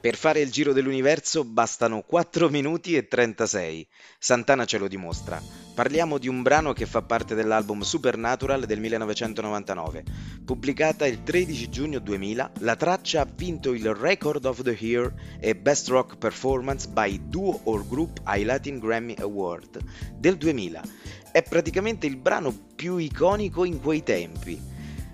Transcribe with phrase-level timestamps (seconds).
[0.00, 3.86] Per fare il giro dell'universo bastano 4 minuti e 36.
[4.18, 5.38] Santana ce lo dimostra.
[5.74, 10.04] Parliamo di un brano che fa parte dell'album Supernatural del 1999.
[10.42, 15.54] Pubblicata il 13 giugno 2000, la traccia ha vinto il Record of the Year e
[15.54, 19.80] Best Rock Performance by Duo or Group ai Latin Grammy Award
[20.14, 20.82] del 2000.
[21.30, 24.69] È praticamente il brano più iconico in quei tempi.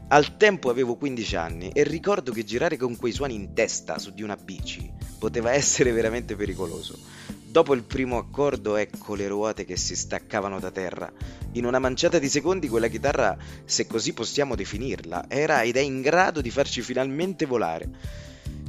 [0.09, 4.13] Al tempo avevo 15 anni e ricordo che girare con quei suoni in testa su
[4.15, 4.89] di una bici
[5.19, 6.97] poteva essere veramente pericoloso.
[7.45, 11.11] Dopo il primo accordo ecco le ruote che si staccavano da terra.
[11.53, 16.01] In una manciata di secondi quella chitarra, se così possiamo definirla, era ed è in
[16.03, 17.91] grado di farci finalmente volare.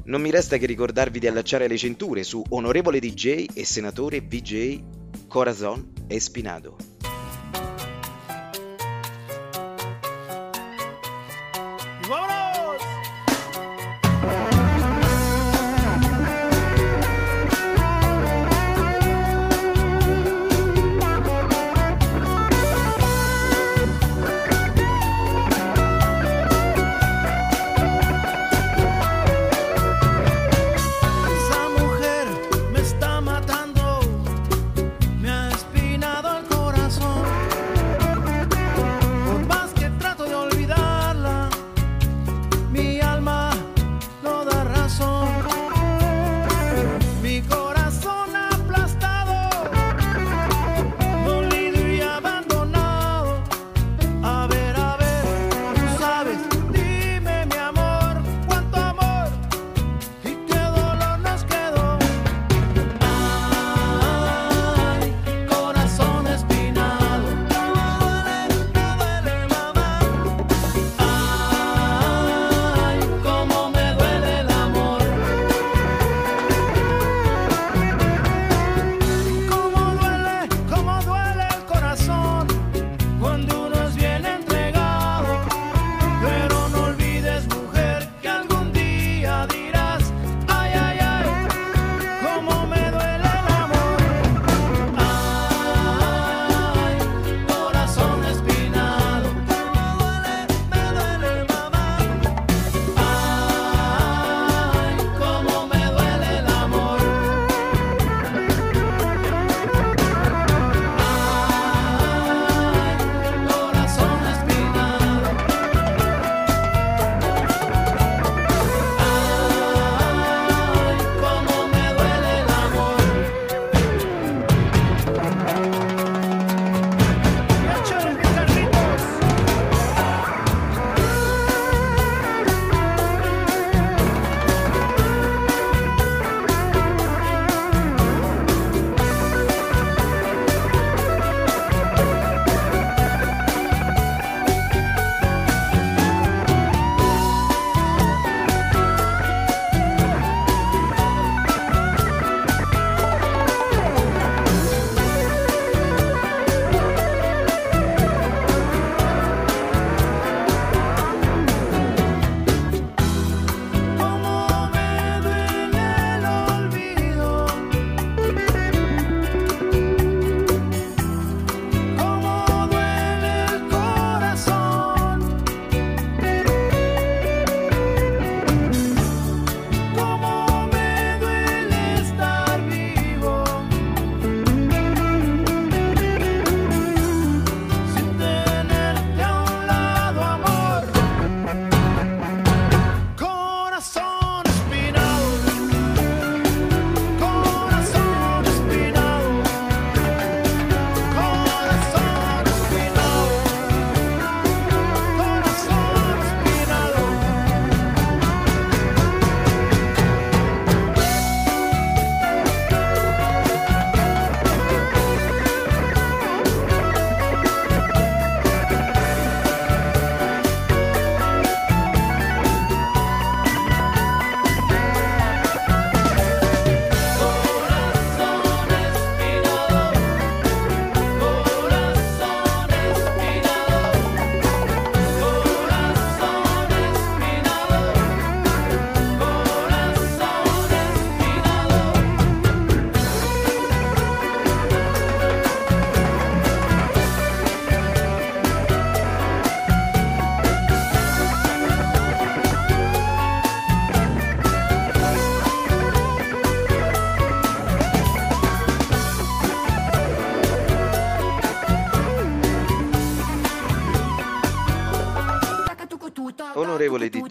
[0.06, 4.82] Non mi resta che ricordarvi di allacciare le cinture su onorevole DJ e senatore VJ
[5.28, 6.78] Corazon Espinado.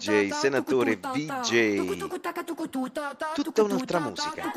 [0.07, 1.97] DJ, senatore VJ.
[3.35, 4.51] Tutta un'altra musica.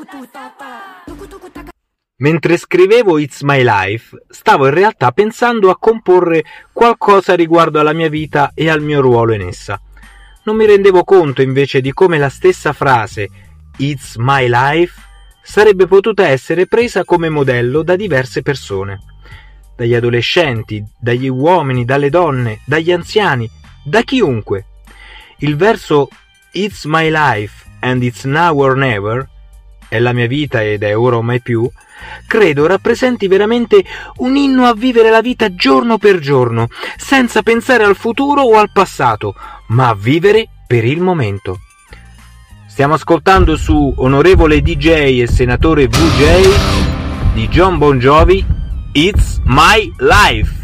[2.19, 8.07] Mentre scrivevo It's My Life, stavo in realtà pensando a comporre qualcosa riguardo alla mia
[8.07, 9.77] vita e al mio ruolo in essa.
[10.43, 13.27] Non mi rendevo conto invece di come la stessa frase
[13.77, 15.01] It's My Life
[15.43, 18.99] sarebbe potuta essere presa come modello da diverse persone.
[19.75, 23.49] Dagli adolescenti, dagli uomini, dalle donne, dagli anziani,
[23.83, 24.67] da chiunque.
[25.41, 26.07] Il verso
[26.51, 29.27] It's My Life and It's Now or Never
[29.87, 31.69] è la mia vita ed è ora o mai più,
[32.27, 33.83] credo rappresenti veramente
[34.17, 38.71] un inno a vivere la vita giorno per giorno, senza pensare al futuro o al
[38.71, 39.33] passato,
[39.69, 41.59] ma a vivere per il momento.
[42.67, 48.45] Stiamo ascoltando su Onorevole DJ e Senatore VJ di John Bon Jovi
[48.93, 50.60] It's My Life.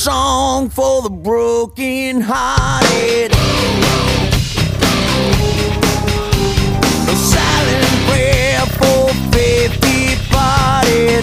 [0.00, 3.32] Song for the broken hearted.
[7.06, 11.22] A silent prayer for faith departed.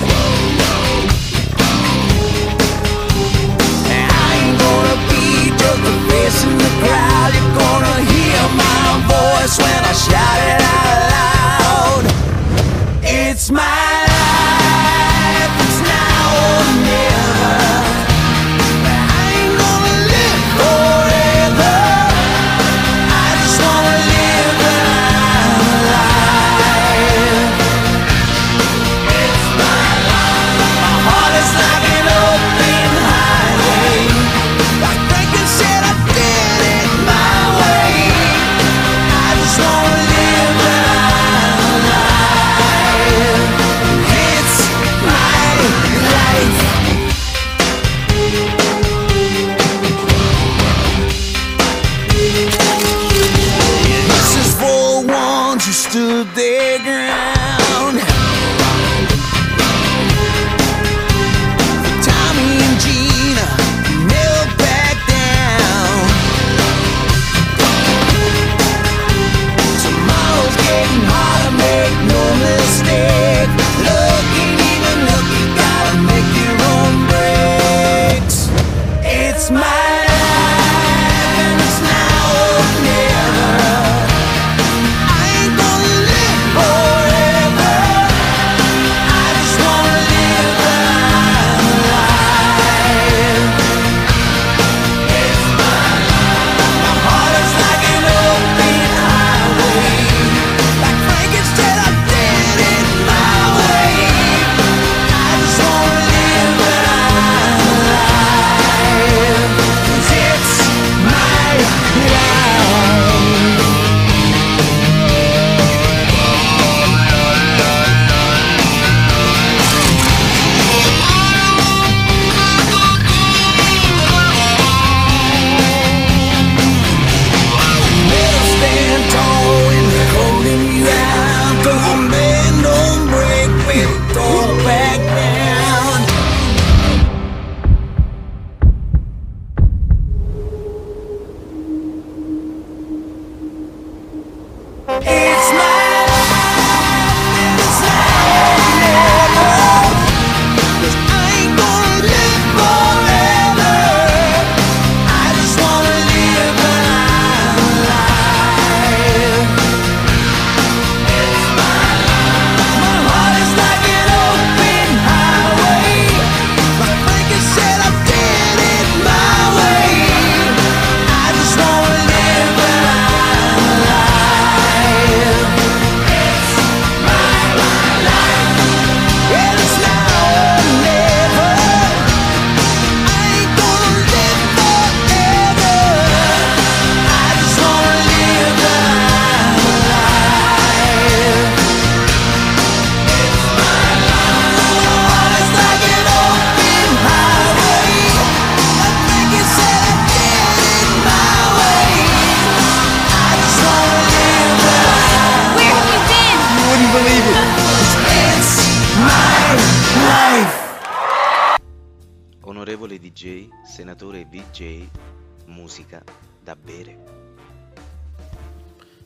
[3.90, 7.34] I ain't gonna be just a face in the crowd.
[7.34, 12.04] You're gonna hear my voice when I shout it out loud.
[13.02, 14.07] It's my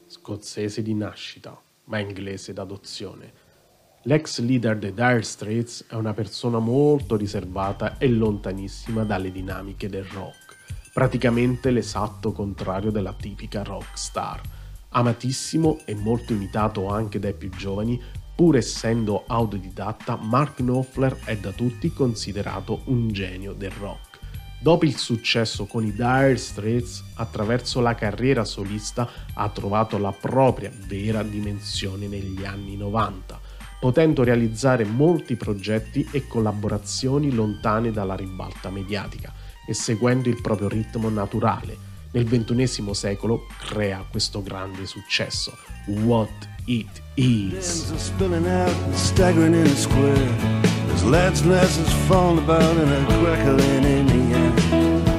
[0.08, 3.32] scozzese di nascita, ma inglese d'adozione.
[4.06, 10.06] L'ex leader dei Dire Straits è una persona molto riservata e lontanissima dalle dinamiche del
[10.06, 10.58] rock,
[10.92, 14.42] praticamente l'esatto contrario della tipica rock star.
[14.90, 18.02] Amatissimo e molto imitato anche dai più giovani,
[18.42, 24.18] pur essendo autodidatta, Mark Knopfler è da tutti considerato un genio del rock.
[24.60, 30.72] Dopo il successo con i Dire Straits, attraverso la carriera solista ha trovato la propria
[30.88, 33.40] vera dimensione negli anni 90,
[33.80, 39.32] potendo realizzare molti progetti e collaborazioni lontane dalla ribalta mediatica
[39.68, 41.78] e seguendo il proprio ritmo naturale.
[42.14, 45.56] Nel XXI secolo crea questo grande successo,
[45.86, 50.16] What Hands are spilling out and staggering in the square.
[50.88, 54.52] There's lads and falling about and a crackling in the air.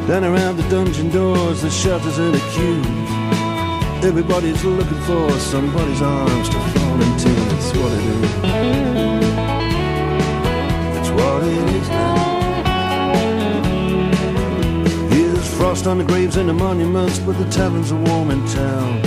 [0.07, 2.87] Down around the dungeon doors, the shelters and the queues.
[4.05, 7.29] Everybody's looking for somebody's arms to fall into.
[7.29, 8.31] That's what it is.
[10.95, 12.31] That's what it is now.
[15.11, 19.03] Here's frost on the graves and the monuments, but the taverns are warm in town.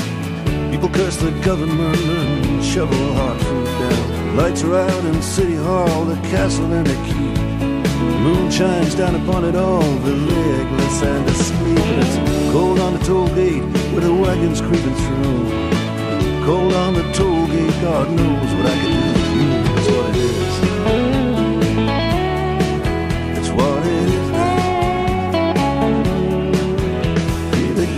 [0.75, 4.35] People curse the government and shovel hard food down.
[4.35, 6.93] Lights are out in City Hall, the castle and the.
[6.93, 12.51] The moon shines down upon it all, the legless and the sleepless.
[12.51, 13.63] Cold on the toll gate
[13.93, 16.45] where the wagons creeping through.
[16.45, 19.47] Cold on the toll gate, God knows what I can do with you.
[19.63, 21.04] That's what it is.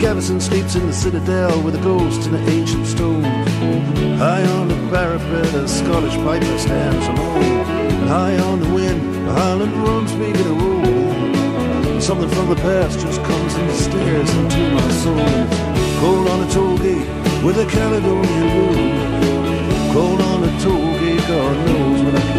[0.07, 3.25] Garrison sleeps in the citadel with the ghosts in the ancient stones.
[4.17, 8.07] High on the parapet, a Scottish piper stands alone.
[8.07, 11.99] High on the wind, the Highland drums begin to roll.
[11.99, 15.27] Something from the past just comes and stares into my soul.
[15.99, 17.09] Cold on the toll gate
[17.43, 19.91] with a Caledonian moon.
[19.91, 22.36] Cold on the toll gate, God knows when I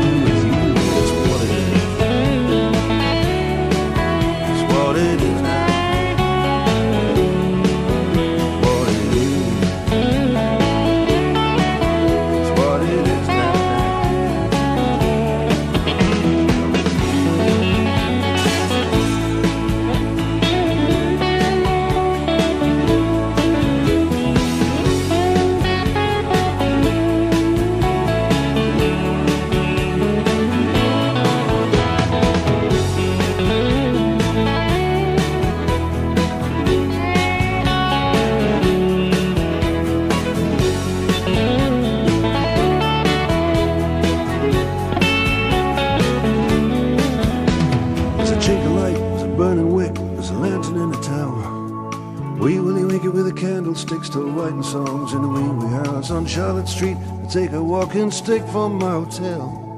[57.89, 59.75] walking stick from my hotel.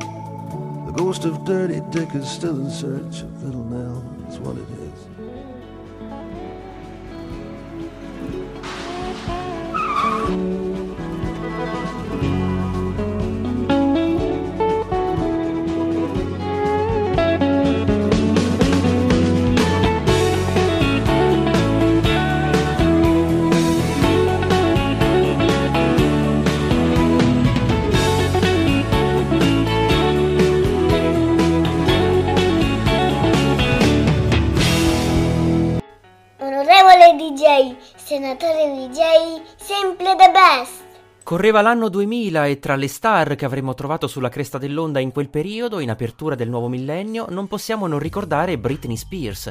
[0.87, 4.03] The ghost of Dirty Dick is still in search of Little Nell.
[4.23, 4.80] That's what it is.
[37.41, 40.85] DJ, senatore DJ, sempre the best.
[41.23, 45.31] Correva l'anno 2000 e tra le star che avremmo trovato sulla cresta dell'onda in quel
[45.31, 49.51] periodo, in apertura del nuovo millennio, non possiamo non ricordare Britney Spears.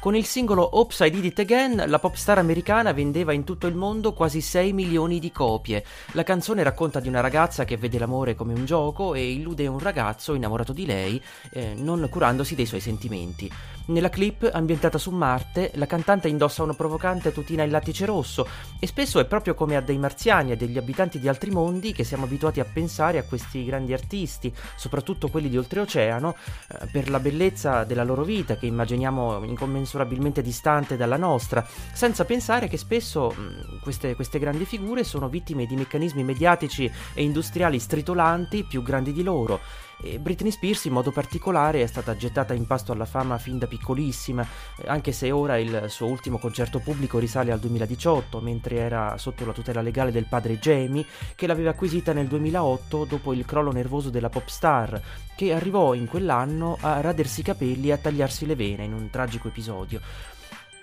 [0.00, 3.68] Con il singolo Oops I Did It Again, la pop star americana vendeva in tutto
[3.68, 5.84] il mondo quasi 6 milioni di copie.
[6.12, 9.78] La canzone racconta di una ragazza che vede l'amore come un gioco e illude un
[9.78, 13.48] ragazzo innamorato di lei, eh, non curandosi dei suoi sentimenti.
[13.88, 18.46] Nella clip, ambientata su Marte, la cantante indossa una provocante tutina in lattice rosso
[18.78, 22.04] e spesso è proprio come a dei marziani e degli abitanti di altri mondi che
[22.04, 27.18] siamo abituati a pensare a questi grandi artisti, soprattutto quelli di oltreoceano, eh, per la
[27.18, 33.80] bellezza della loro vita che immaginiamo incommensurabilmente distante dalla nostra, senza pensare che spesso mh,
[33.80, 39.22] queste, queste grandi figure sono vittime di meccanismi mediatici e industriali stritolanti più grandi di
[39.22, 39.86] loro.
[40.20, 44.46] Britney Spears in modo particolare è stata gettata in pasto alla fama fin da piccolissima,
[44.76, 49.44] eh, anche se ora il suo ultimo concerto pubblico risale al 2018, mentre era sotto
[49.44, 54.10] la tutela legale del padre Jamie, che l'aveva acquisita nel 2008 dopo il crollo nervoso
[54.10, 55.00] della pop star,
[55.34, 59.10] che arrivò in quell'anno a radersi i capelli e a tagliarsi le vene in un
[59.10, 60.00] tragico episodio.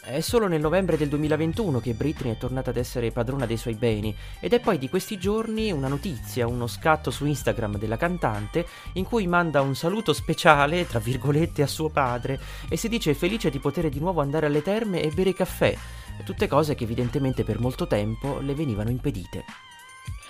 [0.07, 3.73] È solo nel novembre del 2021 che Britney è tornata ad essere padrona dei suoi
[3.73, 8.67] beni ed è poi di questi giorni una notizia, uno scatto su Instagram della cantante
[8.93, 13.49] in cui manda un saluto speciale, tra virgolette, a suo padre e si dice felice
[13.49, 15.75] di poter di nuovo andare alle terme e bere caffè,
[16.23, 19.43] tutte cose che evidentemente per molto tempo le venivano impedite.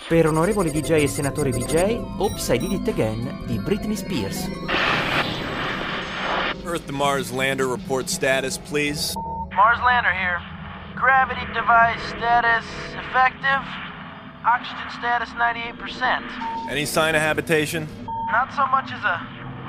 [0.08, 4.48] Per onorevole DJ e senatore VJ, Oops I Did It Again di Britney Spears.
[6.64, 9.14] Earth to Mars lander report status, please.
[9.56, 10.42] Mars lander here.
[10.98, 13.64] Gravity device status effective.
[14.44, 16.70] Oxygen status 98%.
[16.70, 17.88] Any sign of habitation?
[18.32, 19.18] Not so much as a.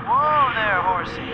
[0.04, 1.30] Whoa there, horsey.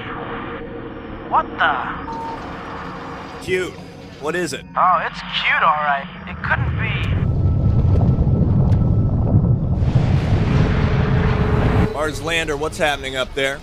[1.31, 3.43] What the?
[3.43, 3.73] Cute.
[4.21, 4.67] What is it?
[4.77, 6.07] Oh, it's cute, alright.
[6.29, 6.93] It couldn't be.
[11.95, 13.61] Mars lander, what's happening up there?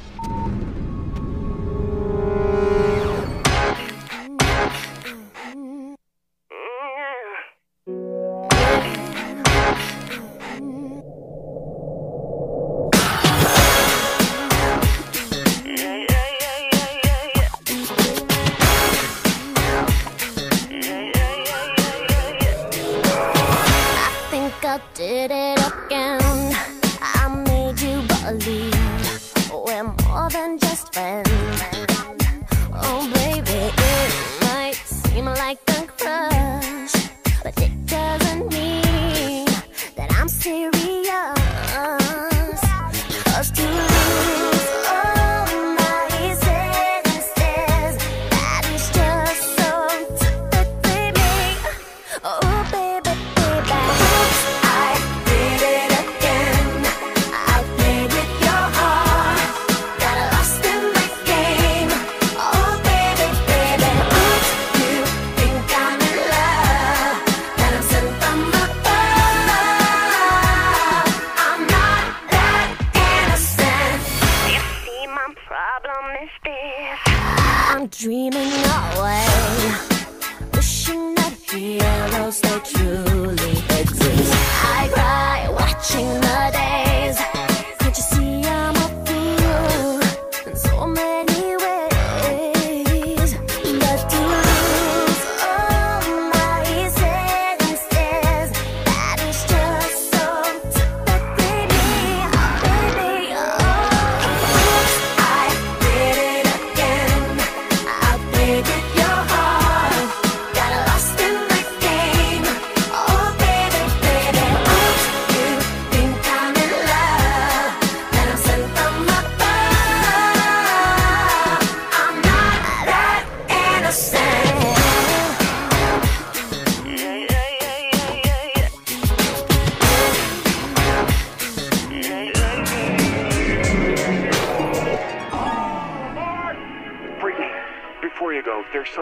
[24.50, 26.22] Think I did it again.
[27.02, 31.30] I made you believe we're more than just friends.
[32.74, 36.94] Oh, baby, it might seem like a crush,
[37.44, 37.79] but it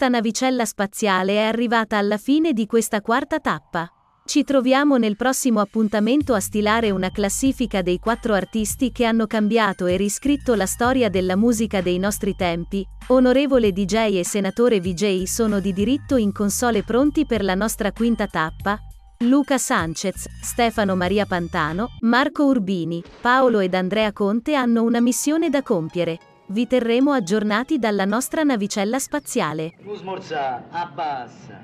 [0.00, 3.86] Questa navicella spaziale è arrivata alla fine di questa quarta tappa.
[4.24, 9.84] Ci troviamo nel prossimo appuntamento a stilare una classifica dei quattro artisti che hanno cambiato
[9.84, 12.82] e riscritto la storia della musica dei nostri tempi.
[13.08, 18.26] Onorevole DJ e senatore VJ sono di diritto in console pronti per la nostra quinta
[18.26, 18.78] tappa.
[19.24, 25.62] Luca Sanchez, Stefano Maria Pantano, Marco Urbini, Paolo ed Andrea Conte hanno una missione da
[25.62, 26.29] compiere.
[26.50, 29.74] Vi terremo aggiornati dalla nostra navicella spaziale.
[29.94, 31.62] Smorza, abbassa.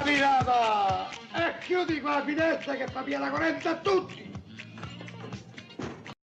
[0.00, 1.10] Amirava!
[1.10, 4.32] E chiudi qua la finestra che fa via la corrente a tutti!